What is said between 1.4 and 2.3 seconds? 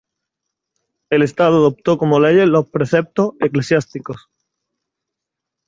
adoptó como